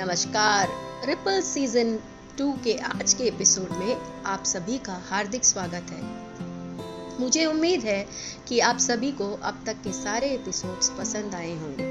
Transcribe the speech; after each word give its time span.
नमस्कार। 0.00 0.68
Ripple 1.06 1.40
season 1.40 1.98
two 2.38 2.52
के 2.64 2.76
आज 2.76 3.14
के 3.14 3.24
एपिसोड 3.24 3.70
में 3.70 4.22
आप 4.26 4.44
सभी 4.44 4.78
का 4.78 5.02
हार्दिक 5.10 5.44
स्वागत 5.44 5.90
है। 5.90 6.02
मुझे 7.20 7.44
उम्मीद 7.46 7.80
है 7.80 8.06
कि 8.48 8.60
आप 8.60 8.78
सभी 8.78 9.12
को 9.12 9.40
अब 9.42 9.62
तक 9.66 9.72
के 9.72 9.92
सारे 9.92 10.26
एपिसोड्स 10.26 10.88
पसंद 10.88 11.34
आए 11.34 11.50
होंगे। 11.56 11.88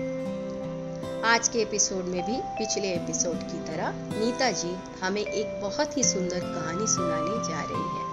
आज 1.21 1.47
के 1.47 1.59
एपिसोड 1.59 2.05
में 2.05 2.25
भी 2.25 2.37
पिछले 2.37 2.87
एपिसोड 2.87 3.35
की 3.35 3.59
तरह 3.65 3.91
नीता 3.93 4.51
जी 4.51 4.75
हमें 5.03 5.21
एक 5.21 5.61
बहुत 5.61 5.97
ही 5.97 6.03
सुंदर 6.03 6.39
कहानी 6.39 6.87
सुनाने 6.87 7.49
जा 7.49 7.61
रही 7.61 7.85
है। 7.97 8.07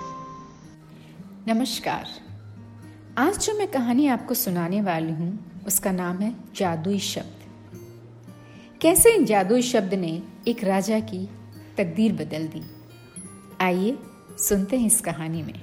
नमस्कार। 1.54 2.08
आज 3.18 3.38
जो 3.38 3.58
मैं 3.58 3.68
कहानी 3.68 4.06
आपको 4.06 4.34
सुनाने 4.34 4.80
वाली 4.80 5.12
हूँ, 5.12 5.62
उसका 5.66 5.92
नाम 5.92 6.18
है 6.18 6.34
जादुई 6.56 6.98
शब्द। 6.98 7.35
कैसे 8.80 9.14
इन 9.14 9.24
जादुई 9.24 9.62
शब्द 9.62 9.94
ने 9.94 10.10
एक 10.48 10.62
राजा 10.64 10.98
की 11.00 11.18
तकदीर 11.76 12.12
बदल 12.12 12.46
दी? 12.46 12.62
आइए 13.60 13.96
सुनते 14.38 14.78
हैं 14.78 14.86
इस 14.86 15.00
कहानी 15.00 15.42
में। 15.42 15.54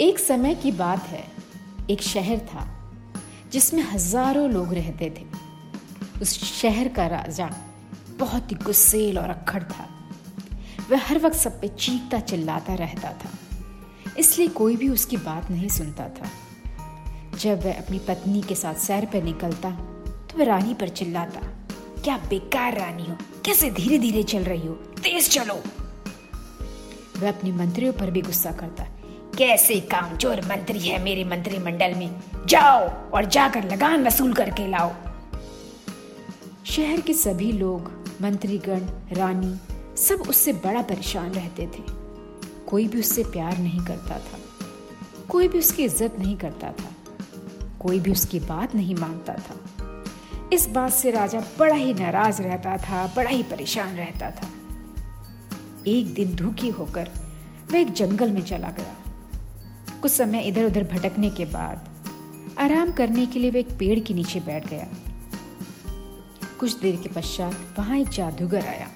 एक 0.00 0.18
समय 0.18 0.54
की 0.54 0.72
बात 0.72 1.02
है, 1.02 1.24
एक 1.90 2.02
शहर 2.02 2.38
था, 2.38 2.66
जिसमें 3.52 3.82
हज़ारों 3.82 4.48
लोग 4.50 4.74
रहते 4.74 5.10
थे। 5.10 5.24
उस 6.22 6.34
शहर 6.52 6.88
का 6.88 7.06
राजा 7.06 7.50
बहुत 8.18 8.52
ही 8.52 8.56
गुस्सेल 8.56 9.18
और 9.18 9.30
अक्खड़ 9.30 9.62
था। 9.62 9.88
वह 10.90 11.02
हर 11.08 11.18
वक्त 11.18 11.36
सब 11.36 11.60
पे 11.60 11.68
चीखता 11.68 12.20
चिल्लाता 12.20 12.74
रहता 12.74 13.12
था, 13.14 13.30
इसलिए 14.18 14.48
कोई 14.52 14.76
भी 14.76 14.88
उसकी 14.88 15.16
बात 15.16 15.50
नहीं 15.50 15.68
सुनता 15.68 16.08
था। 16.10 16.30
जब 17.38 17.64
वह 17.64 17.72
अपनी 17.74 17.98
पत्नी 17.98 18.42
के 18.42 18.54
साथ 18.54 18.74
सैर 18.80 19.04
पर 19.04 19.22
निकलता 19.22 19.76
वह 20.36 20.44
रानी 20.44 20.74
पर 20.74 20.88
चिल्लाता, 20.88 21.40
क्या 22.04 22.16
बेकार 22.28 22.76
रानी 22.78 23.04
हो, 23.04 23.16
कैसे 23.44 23.70
धीरे 23.70 23.98
धीरे 23.98 24.22
चल 24.22 24.44
रही 24.44 24.66
हो? 24.66 24.72
तेज 24.96 25.28
चलो! 25.30 25.54
वह 27.18 27.28
अपने 27.28 27.52
मंत्रियों 27.52 27.92
पर 27.92 28.10
भी 28.10 28.22
गुस्सा 28.22 28.50
करता, 28.52 28.84
कैसे 29.38 29.78
कामचोर 29.90 30.40
मंत्री 30.40 30.78
है 30.78 31.02
मेरे 31.02 31.24
मंत्रिमंडल 31.24 31.94
में? 31.94 32.20
जाओ 32.46 32.88
और 33.10 33.24
जाकर 33.26 33.64
लगान 33.64 34.06
वसूल 34.06 34.32
करके 34.32 34.66
लाओ! 34.66 34.92
शहर 36.66 37.00
के 37.00 37.14
सभी 37.14 37.50
लोग, 37.52 37.90
मंत्रीगण, 38.22 38.86
रानी, 39.12 39.54
सब 39.98 40.28
उससे 40.28 40.52
बड़ा 40.64 40.82
परेशान 40.82 41.30
रहते 41.32 41.66
थे। 41.68 41.82
कोई 42.66 42.86
भी 42.88 43.00
उससे 43.00 43.24
प्यार 43.24 43.58
नहीं 43.58 43.80
करता 43.80 44.18
था, 44.18 44.38
कोई 45.28 45.48
भी 45.48 45.58
उसकी 45.58 45.84
इज़्ज़त 45.84 46.18
नहीं 46.18 46.36
करता 46.36 46.72
था, 46.72 46.90
कोई 47.80 48.00
भी 48.00 48.12
उसकी 48.12 48.40
बात 48.40 48.74
नहीं 48.74 48.94
मानता 48.94 49.34
था। 49.34 49.56
इस 50.52 50.68
बात 50.68 50.92
से 50.92 51.10
राजा 51.10 51.40
बड़ा 51.58 51.74
ही 51.74 51.94
नाराज़ 51.94 52.42
रहता 52.42 52.76
था, 52.76 53.12
बड़ा 53.16 53.30
ही 53.30 53.42
परेशान 53.42 53.96
रहता 53.96 54.30
था। 54.30 54.48
एक 55.86 56.14
दिन 56.14 56.34
दुखी 56.34 56.68
होकर 56.68 57.10
वह 57.72 57.78
एक 57.78 57.92
जंगल 57.92 58.30
में 58.30 58.42
चला 58.42 58.70
गया। 58.70 58.94
कुछ 60.02 60.12
समय 60.12 60.40
इधर 60.40 60.64
उधर 60.64 60.84
भटकने 60.84 61.30
के 61.30 61.44
बाद 61.44 61.88
आराम 62.58 62.92
करने 62.92 63.26
के 63.26 63.38
लिए 63.38 63.50
वह 63.50 63.58
एक 63.58 63.68
पेड़ 63.78 64.00
के 64.00 64.14
नीचे 64.14 64.40
बैठ 64.40 64.68
गया। 64.68 64.86
कुछ 66.60 66.80
देर 66.80 66.96
के 66.96 67.08
पश्चात 67.08 67.54
वहाँ 67.78 67.98
एक 67.98 68.08
जादूगर 68.08 68.66
आया। 68.66 68.88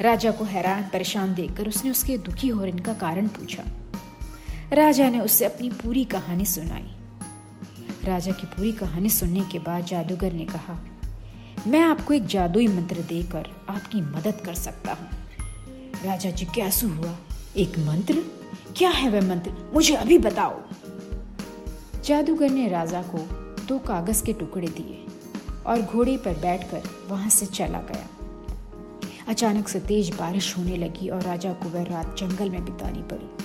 राजा 0.00 0.30
को 0.30 0.44
हैरान, 0.44 0.82
परेशान 0.82 1.34
देखकर 1.34 1.68
उसने 1.68 1.90
उसके 1.90 2.18
दुखी 2.18 2.48
होने 2.48 2.72
का 2.72 2.94
कारण 2.94 3.28
पूछा। 3.28 3.62
राजा 4.72 5.10
ने 5.10 5.20
उससे 5.20 5.44
अपनी 5.44 5.70
पूरी 5.70 6.04
कहानी 6.04 6.44
सुनाई। 6.44 6.96
राजा 8.04 8.32
की 8.32 8.46
पूरी 8.46 8.72
कहानी 8.72 9.08
सुनने 9.08 9.40
के 9.40 9.58
बाद 9.58 9.84
जादूगर 9.84 10.32
ने 10.32 10.44
कहा, 10.44 10.84
मैं 11.66 11.80
आपको 11.80 12.14
एक 12.14 12.26
जादुई 12.26 12.66
मंत्र 12.66 12.96
देकर 12.96 13.50
आपकी 13.68 14.00
मदद 14.00 14.42
कर 14.44 14.54
सकता 14.54 14.92
हूँ। 14.92 15.08
राजा 16.04 16.30
जी 16.30 16.44
जिज्ञासु 16.44 16.88
हुआ, 16.88 17.16
एक 17.56 17.78
मंत्र? 17.78 18.24
क्या 18.76 18.90
है 18.90 19.10
वह 19.10 19.28
मंत्र? 19.28 19.70
मुझे 19.74 19.94
अभी 19.94 20.18
बताओ। 20.18 20.60
जादूगर 22.04 22.50
ने 22.50 22.68
राजा 22.68 23.02
को 23.02 23.18
दो 23.64 23.78
कागज़ 23.78 24.24
के 24.24 24.32
टुकड़े 24.32 24.68
दिए 24.68 25.06
और 25.66 25.82
घोड़े 25.82 26.16
पर 26.16 26.34
बैठकर 26.34 26.82
वहाँ 27.08 27.28
से 27.28 27.46
चला 27.46 27.78
गया। 27.78 28.08
अचानक 29.28 29.68
से 29.68 29.80
तेज 29.80 30.16
बारिश 30.16 30.58
होने 30.58 30.76
लगी 30.76 31.08
और 31.08 31.22
राजा 31.22 31.52
को 31.52 31.68
वह 31.68 31.82
रात 31.82 32.16
जंगल 32.18 32.50
में 32.50 32.64
बितानी 32.64 33.02
पड़ी। 33.02 33.41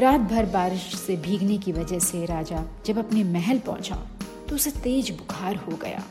रात 0.00 0.20
भर 0.20 0.46
बारिश 0.46 0.82
से 0.96 1.16
भीगने 1.16 1.56
की 1.58 1.72
वजह 1.72 1.98
से 1.98 2.24
राजा 2.26 2.62
जब 2.86 2.98
अपने 2.98 3.22
महल 3.24 3.58
पहुँचा 3.58 3.96
तो 4.48 4.54
उसे 4.54 4.70
तेज 4.70 5.10
बुखार 5.10 5.56
हो 5.56 5.76
गया। 5.76 6.02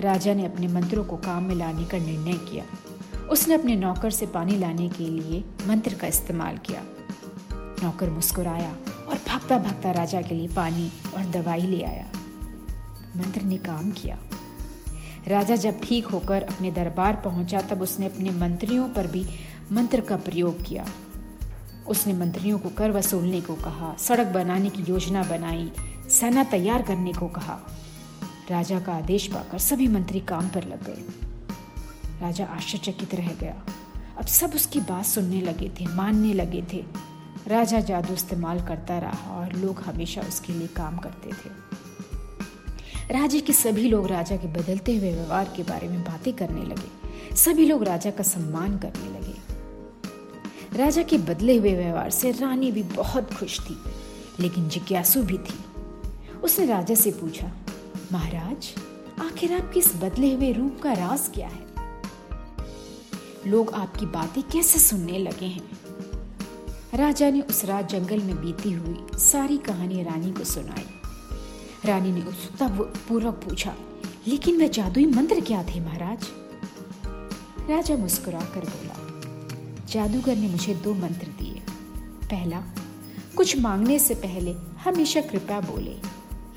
राजा 0.00 0.34
ने 0.34 0.46
अपने 0.46 0.68
मंत्रों 0.68 1.04
को 1.04 1.16
काम 1.16 1.44
में 1.44 1.54
लाने 1.54 1.84
का 1.84 1.98
निर्णय 1.98 2.38
किया। 2.48 2.64
उसने 3.26 3.54
अपने 3.54 3.76
नौकर 3.76 4.10
से 4.10 4.26
पानी 4.26 4.56
लाने 4.58 4.88
के 4.88 5.04
लिए 5.04 5.42
मंत्र 5.66 5.94
का 5.94 6.06
इस्तेमाल 6.06 6.58
किया। 6.58 6.82
नौकर 7.82 8.10
मुस्कुराया 8.10 8.72
और 9.08 9.20
भागता 9.28 9.58
भागता 9.58 9.92
राजा 9.92 10.22
के 10.22 10.34
लिए 10.34 10.48
पानी 10.48 10.90
और 11.16 11.30
दवाई 11.32 11.66
ले 11.66 11.82
आया। 11.82 12.10
मंत्र 13.16 13.42
ने 13.42 13.56
काम 13.56 13.90
किया। 13.92 14.18
राजा 15.28 15.56
जब 15.56 15.80
ठीक 15.82 16.06
होकर 16.06 16.42
अपने 16.42 16.70
दरबार 16.70 17.22
पहुँचा, 17.24 17.60
तब 17.60 17.82
उसने 17.82 18.06
अपने 18.06 18.30
मंत्रियों 18.30 18.88
पर 18.88 19.06
भी 19.06 19.26
मंत्र 19.72 20.00
का 20.00 20.16
प्रयोग 20.16 20.64
किया। 20.64 20.86
उसने 21.88 22.12
मंत्रियों 22.12 22.58
को 22.58 22.68
कर 22.68 22.90
वसूलने 22.90 23.40
को 23.40 23.54
कहा, 23.54 23.96
सड़क 23.98 24.26
बनाने 24.26 24.70
की 24.70 24.82
योजना 24.82 25.22
बनाई, 25.22 25.72
सेना 26.10 26.44
तैयार 26.44 26.82
करने 26.82 27.12
को 27.12 27.28
कहा। 27.28 27.60
राजा 28.50 28.80
का 28.80 28.92
आदेश 28.92 29.26
पाकर 29.26 29.58
सभी 29.58 29.88
मंत्री 29.88 30.20
काम 30.20 30.48
पर 30.48 30.64
लग 30.64 30.84
गए। 30.86 31.04
राजा 32.20 32.44
आश्चर्यचकित 32.44 33.14
रह 33.14 33.28
गया। 33.28 33.62
अब 34.18 34.26
सब 34.26 34.52
उसकी 34.54 34.80
बात 34.80 35.04
सुनने 35.04 35.40
लगे 35.40 35.68
थे, 35.68 35.86
मानने 35.86 36.32
लगे 36.32 36.64
थे। 36.72 36.84
राजा 37.46 37.80
जादू 37.80 38.14
इस्तेमाल 38.14 38.60
करता 38.60 38.98
रहा 38.98 39.36
और 39.36 39.52
लोग 39.52 39.80
हमेशा 39.80 40.20
उसके 40.20 40.52
लिए 40.52 40.66
काम 40.66 40.98
करते 40.98 41.30
थे। 41.30 41.74
राज्य 43.18 43.40
के 43.40 43.52
सभी 43.52 43.88
लोग 43.88 44.06
राजा 44.06 44.36
के 44.36 44.46
बदलते 44.46 44.96
हुए 44.96 45.12
व्यवहार 45.12 45.52
के 45.56 45.62
बारे 45.62 45.88
में 45.88 46.02
बातें 46.02 46.32
करने 46.32 46.62
लगे। 46.62 47.04
सभी 47.36 47.66
लोग 47.66 47.84
राजा 47.84 48.10
का 48.10 48.22
सम्मान 48.22 48.78
करने 48.78 49.18
लगे। 49.18 49.23
राजा 50.76 51.02
के 51.02 51.18
बदले 51.18 51.56
हुए 51.56 51.74
व्यवहार 51.74 52.10
से 52.10 52.30
रानी 52.30 52.70
भी 52.72 52.82
बहुत 52.82 53.34
खुश 53.34 53.58
थी, 53.60 53.76
लेकिन 54.40 54.68
जिज्ञासु 54.68 55.22
भी 55.22 55.38
थी। 55.38 55.58
उसने 56.44 56.66
राजा 56.66 56.94
से 56.94 57.10
पूछा, 57.10 57.50
महाराज, 58.12 58.74
आखिर 59.20 59.52
आपके 59.52 59.78
इस 59.80 59.94
बदले 59.96 60.34
हुए 60.34 60.52
रूप 60.52 60.80
का 60.82 60.92
राज 60.92 61.28
क्या 61.34 61.48
है? 61.48 61.62
लोग 63.46 63.72
आपकी 63.74 64.06
बातें 64.06 64.42
कैसे 64.42 64.78
सुनने 64.78 65.18
लगे 65.18 65.46
हैं? 65.46 65.70
राजा 66.94 67.30
ने 67.30 67.40
उस 67.40 67.64
रात 67.64 67.88
जंगल 67.88 68.20
में 68.20 68.36
बीती 68.40 68.72
हुई 68.72 69.18
सारी 69.18 69.58
कहानी 69.58 70.02
रानी 70.02 70.32
को 70.32 70.44
सुनाई। 70.44 70.86
रानी 71.84 72.12
ने 72.12 72.20
उत्सुकता 72.20 72.68
पूर्वक 73.08 73.34
पूछा, 73.34 73.74
लेकिन 74.26 74.60
वह 74.60 74.68
जादुई 74.68 75.06
मंत्र 75.06 75.40
क्या 75.40 75.62
थे, 75.64 75.80
महाराज? 75.80 76.28
राजा 77.70 77.96
मुस्कुरा 77.96 78.40
कर 78.54 78.60
बोला 78.60 78.93
जादूगर 79.94 80.36
ने 80.36 80.48
मुझे 80.48 80.74
दो 80.74 80.94
मंत्र 80.94 81.26
दिए। 81.26 81.62
पहला, 82.26 82.62
कुछ 83.36 83.58
मांगने 83.58 83.98
से 83.98 84.14
पहले 84.14 84.54
हमेशा 84.84 85.20
कृपया 85.20 85.60
बोले, 85.60 85.94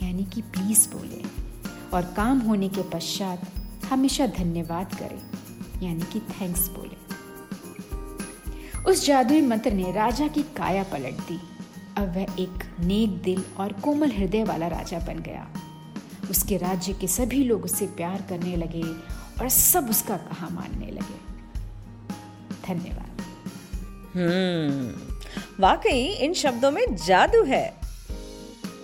यानी 0.06 0.24
कि 0.26 0.42
प्लीज़ 0.42 0.90
बोले, 0.90 1.24
और 1.94 2.02
काम 2.02 2.40
होने 2.40 2.70
के 2.70 2.82
पश्चात 2.82 3.42
हमेशा 3.86 4.28
धन्यवाद 4.28 4.96
करें, 4.96 5.22
यानी 5.88 6.02
कि 6.02 6.20
थैंक्स 6.20 6.68
बोले। 6.68 6.98
उस 8.92 9.06
जादुई 9.06 9.42
मंत्र 9.42 9.72
ने 9.72 9.92
राजा 9.92 10.28
की 10.28 10.44
काया 10.44 10.84
पलट 10.84 11.14
दी। 11.14 11.40
अब 11.98 12.10
वह 12.10 12.22
एक 12.22 12.76
नेक 12.80 13.10
दिल 13.10 13.44
और 13.58 13.74
कोमल 13.74 14.12
हृदय 14.12 14.44
वाला 14.44 14.68
राजा 14.68 15.00
बन 15.00 15.20
गया। 15.20 15.48
उसके 16.32 16.58
राज्य 16.58 16.94
के 16.94 17.08
सभी 17.08 17.44
लोग 17.44 17.64
उससे 17.64 17.88
प्यार 17.88 18.22
करने 18.22 18.56
लगे 18.56 18.84
और 19.42 19.50
सब 19.50 19.90
उसका 19.90 20.18
कहा 20.18 20.50
मानने 20.50 20.92
लगे। 20.92 21.28
धन्यवाद। 22.68 23.17
हम्म। 24.18 24.96
वाकई, 25.60 26.06
इन 26.06 26.34
शब्दों 26.34 26.72
में 26.72 26.96
जादू 26.96 27.44
है। 27.44 27.74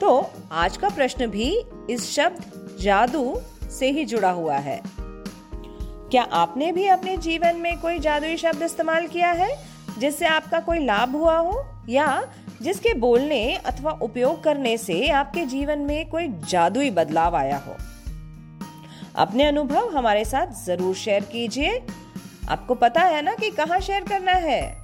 तो 0.02 0.32
आज 0.52 0.78
का 0.78 0.90
प्रश्न 0.90 1.28
भी 1.28 1.62
इस 1.90 2.16
शब्द 2.16 2.68
जादू 2.82 3.42
से 3.80 3.92
ही 3.92 4.06
जुड़ा 4.06 4.32
हुआ 4.32 4.56
है। 4.56 4.82
क्या 6.12 6.24
आपने 6.24 6.72
भी 6.72 6.88
अपने 6.88 7.18
जीवन 7.18 7.56
में 7.56 7.80
कोई 7.80 8.00
जादुई 8.00 8.38
शब्द 8.38 8.62
इस्तेमाल 8.62 9.08
किया 9.08 9.32
है, 9.32 9.68
जिससे 10.00 10.26
आपका 10.26 10.60
कोई 10.60 10.86
लाभ 10.86 11.16
हुआ 11.16 11.38
हो? 11.38 11.66
या 11.90 12.28
जिसके 12.62 12.94
बोलने 12.94 13.56
अथवा 13.56 13.92
उपयोग 13.92 14.44
करने 14.44 14.78
से 14.78 15.10
आपके 15.10 15.46
जीवन 15.46 15.80
में 15.80 16.10
कोई 16.10 16.28
जादुई 16.28 16.92
बदलाव 16.92 17.36
आया 17.36 17.58
हो? 17.58 17.76
अपने 19.16 19.44
अनुभव 19.44 19.98
हमारे 19.98 20.26
साथ 20.26 20.66
ज़रूर 20.66 20.96
शेयर 20.96 21.24
कीजिए। 21.24 21.82
आपको 22.50 22.76
पता 22.76 23.02
है 23.02 23.22
ना 23.22 23.36
कि 23.36 23.50
कहाँ 23.50 23.80
शेयर 23.80 24.04
करना 24.04 24.32
है? 24.32 24.83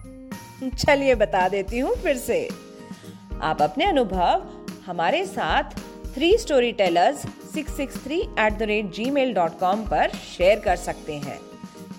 चलिए 0.64 1.16
बता 1.16 1.48
देती 1.50 1.80
हूँ 1.80 1.96
फिर 1.96 2.18
से। 2.18 2.48
आप 3.42 3.62
अपने 3.62 3.86
अनुभव 3.86 4.48
हमारे 4.86 5.26
साथ 5.26 5.78
three 6.16 6.38
storytellers 6.72 7.26
six 7.54 7.76
six 7.78 8.04
three 8.04 8.20
eight 8.20 8.58
the 8.58 8.64
rate 8.64 8.92
Gmail 9.10 9.34
dot 9.34 9.60
com 9.60 9.82
पर 9.82 10.10
शेयर 10.38 10.60
कर 10.60 10.76
सकते 10.76 11.14
हैं। 11.14 11.40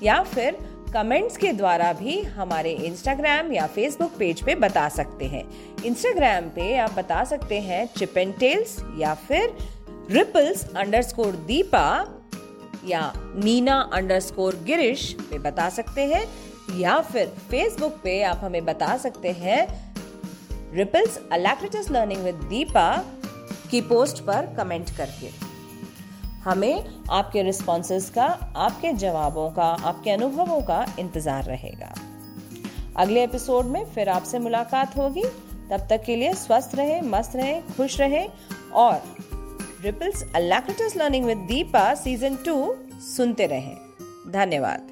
या 0.03 0.23
फिर 0.25 0.59
कमेंट्स 0.95 1.37
के 1.37 1.53
द्वारा 1.53 1.93
भी 1.93 2.21
हमारे 2.23 2.73
इंस्टाग्राम 2.73 3.53
या 3.53 3.67
फेसबुक 3.67 4.13
पेज 4.19 4.43
पे 4.45 4.55
बता 4.55 4.89
सकते 4.89 5.25
हैं। 5.25 5.45
इंस्टाग्राम 5.85 6.49
पे 6.49 6.77
आप 6.77 6.93
बता 6.93 7.25
सकते 7.25 7.61
हैं 7.61 7.87
चिप 7.97 8.19
एंड 8.19 8.35
टेल्स 8.39 8.77
या 8.99 9.15
फिर 9.29 9.57
रिपल्स 10.11 10.69
अंडर 10.77 11.03
स्कोर 11.03 11.37
दीपा 11.47 11.87
या 12.87 13.13
नीना 13.17 13.81
अंडर 13.93 14.21
स्कोर 14.21 14.57
गिरीश 14.67 15.13
पे 15.31 15.39
बता 15.39 15.69
सकते 15.69 16.05
हैं। 16.05 16.25
या 16.77 17.01
फिर 17.01 17.27
फेसबुक 17.27 17.93
पे 17.93 18.23
आप 18.23 18.41
हमें 18.45 18.65
बता 18.65 18.97
सकते 18.97 19.31
हैं। 19.31 19.93
Ripples 20.75 21.19
alacritous 21.33 21.91
learning 21.91 22.23
with 22.25 22.35
Deepa 22.35 23.05
की 23.71 23.81
पोस्ट 23.81 24.21
पर 24.25 24.55
कमेंट 24.57 24.91
करके। 24.91 25.31
हमें 26.41 26.85
आपके 27.11 27.43
रिस्पॉन्सेस 27.43 28.11
का, 28.11 28.53
आपके 28.57 28.93
जवाबों 28.93 29.51
का, 29.51 29.65
आपके 29.65 30.11
अनुभवों 30.11 30.61
का 30.61 30.87
इंतज़ार 30.99 31.45
रहेगा। 31.45 31.95
अगले 32.97 33.25
एपिसोड 33.25 33.65
में 33.65 33.85
फिर 33.85 34.09
आपसे 34.09 34.39
मुलाकात 34.39 34.97
होगी। 34.97 35.25
तब 35.71 35.87
तक 35.91 36.03
के 36.07 36.17
लिए 36.17 36.33
स्वस्थ 36.35 36.75
रहे, 36.75 37.01
मस्त 37.01 37.37
रहे, 37.37 37.61
खुश 37.61 38.01
रहे 38.01 38.27
और 38.73 39.03
ripples 39.83 40.25
alacritous 40.35 40.97
learning 40.97 41.25
with 41.25 41.39
Deepa 41.39 41.95
season 41.95 42.37
two 42.37 42.75
सुनते 43.17 43.47
रहें। 43.47 43.77
धन्यवाद। 44.33 44.89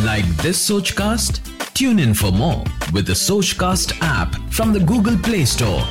Like 0.00 0.24
this 0.38 0.70
Sochcast? 0.70 1.40
Tune 1.74 1.98
in 1.98 2.14
for 2.14 2.32
more 2.32 2.64
with 2.94 3.06
the 3.06 3.12
Sochcast 3.12 3.92
app 4.00 4.34
from 4.50 4.72
the 4.72 4.80
Google 4.80 5.18
Play 5.18 5.44
Store. 5.44 5.86